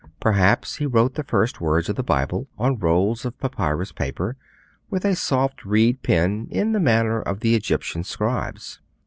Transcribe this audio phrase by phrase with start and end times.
[0.19, 4.35] Perhaps he wrote the first words of the Bible on rolls of papyrus paper
[4.89, 8.79] with a soft reed pen, in the manner of the Egyptian scribes.